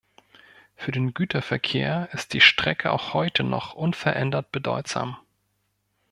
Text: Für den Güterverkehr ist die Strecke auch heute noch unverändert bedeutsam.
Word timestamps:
Für 0.75 0.91
den 0.91 1.13
Güterverkehr 1.13 2.09
ist 2.11 2.33
die 2.33 2.41
Strecke 2.41 2.91
auch 2.91 3.13
heute 3.13 3.43
noch 3.43 3.73
unverändert 3.75 4.51
bedeutsam. 4.51 5.15